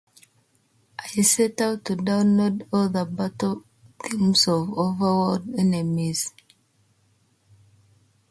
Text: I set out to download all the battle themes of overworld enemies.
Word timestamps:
I 0.97 1.21
set 1.21 1.61
out 1.61 1.85
to 1.85 1.95
download 1.95 2.67
all 2.73 2.89
the 2.89 3.05
battle 3.05 3.63
themes 4.03 4.47
of 4.47 4.69
overworld 4.69 5.53
enemies. 5.59 6.33